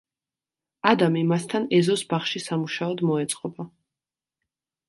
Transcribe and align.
ადამი 0.91 1.21
მასთან 1.33 1.69
ეზოს 1.79 2.05
ბაღში 2.13 2.43
სამუშაოდ 2.47 3.07
მოეწყობა. 3.11 3.71